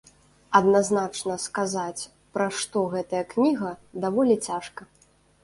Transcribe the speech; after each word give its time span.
Адназначна 0.59 1.35
сказаць, 1.43 2.07
пра 2.39 2.47
што 2.61 2.85
гэтая 2.95 3.23
кніга, 3.35 3.71
даволі 4.09 4.41
цяжка. 4.51 4.91